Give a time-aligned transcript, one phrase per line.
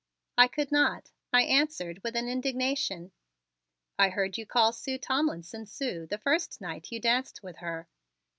[0.35, 3.11] "I could not," I answered with an indignation.
[3.99, 7.87] "I heard you call Sue Tomlinson 'Sue' the first night you danced with her."